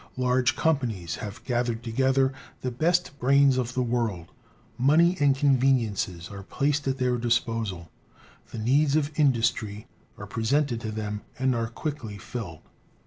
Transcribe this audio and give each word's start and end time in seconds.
Large 0.17 0.55
companies 0.55 1.17
have 1.17 1.43
gathered 1.43 1.83
together 1.83 2.33
the 2.61 2.71
best 2.71 3.19
brains 3.19 3.59
of 3.59 3.75
the 3.75 3.83
world, 3.83 4.31
money 4.75 5.15
and 5.19 5.35
conveniences 5.35 6.27
are 6.29 6.41
placed 6.41 6.87
at 6.87 6.97
their 6.97 7.19
disposal, 7.19 7.91
the 8.49 8.57
needs 8.57 8.95
of 8.95 9.11
industry 9.19 9.85
are 10.17 10.25
presented 10.25 10.81
to 10.81 10.91
them 10.91 11.21
and 11.37 11.53
are 11.53 11.67
quickly 11.69 12.17
filled. 12.17 12.61